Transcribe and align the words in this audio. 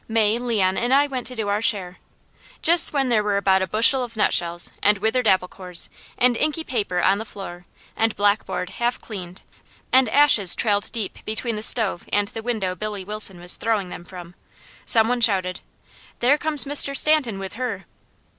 May, 0.07 0.39
Leon, 0.39 0.79
and 0.79 0.91
I 0.95 1.05
went 1.05 1.27
to 1.27 1.35
do 1.35 1.47
our 1.47 1.61
share. 1.61 1.99
Just 2.63 2.91
when 2.91 3.09
there 3.09 3.23
were 3.23 3.37
about 3.37 3.61
a 3.61 3.67
bushel 3.67 4.03
of 4.03 4.15
nut 4.15 4.33
shells, 4.33 4.71
and 4.81 4.97
withered 4.97 5.27
apple 5.27 5.47
cores, 5.47 5.91
and 6.17 6.35
inky 6.35 6.63
paper 6.63 6.99
on 7.01 7.19
the 7.19 7.23
floor, 7.23 7.67
the 7.95 8.07
blackboard 8.07 8.71
half 8.71 8.99
cleaned, 8.99 9.43
and 9.93 10.09
ashes 10.09 10.55
trailed 10.55 10.91
deep 10.91 11.23
between 11.23 11.55
the 11.55 11.61
stove 11.61 12.05
and 12.11 12.29
the 12.29 12.41
window 12.41 12.73
Billy 12.73 13.03
Wilson 13.05 13.39
was 13.39 13.57
throwing 13.57 13.89
them 13.89 14.03
from, 14.03 14.33
some 14.87 15.07
one 15.07 15.21
shouted: 15.21 15.59
"There 16.19 16.39
comes 16.39 16.65
Mr. 16.65 16.97
Stanton 16.97 17.37
with 17.37 17.53
Her." 17.53 17.85